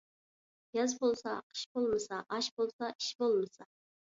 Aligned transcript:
ياز 0.77 0.95
بولسا 1.03 1.35
قىش 1.51 1.61
بولمىسا، 1.75 2.23
ئاش 2.33 2.51
بولسا 2.57 2.91
ئىش 2.97 3.15
بولمىسا. 3.21 3.71